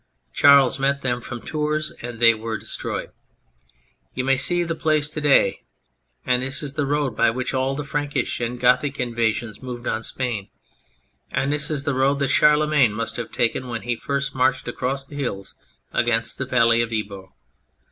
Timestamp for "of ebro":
16.81-17.35